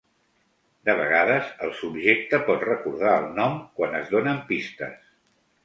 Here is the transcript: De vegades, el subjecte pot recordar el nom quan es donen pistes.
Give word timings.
De 0.89 0.95
vegades, 0.99 1.51
el 1.67 1.75
subjecte 1.83 2.41
pot 2.49 2.67
recordar 2.71 3.13
el 3.21 3.29
nom 3.39 3.61
quan 3.79 3.97
es 4.03 4.13
donen 4.17 4.43
pistes. 4.51 5.17